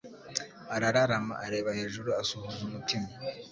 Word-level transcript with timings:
arararama 0.75 1.33
areba 1.45 1.69
hejuru, 1.79 2.09
asuhuza 2.21 2.59
umutima 2.67 3.07